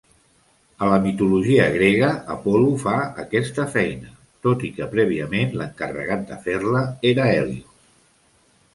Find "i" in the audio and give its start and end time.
4.71-4.75